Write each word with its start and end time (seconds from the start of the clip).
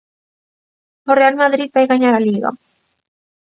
O 1.09 1.13
real 1.19 1.35
Madrid 1.41 1.69
vai 1.75 1.85
gañar 1.91 2.13
a 2.15 2.23
liga. 2.27 2.49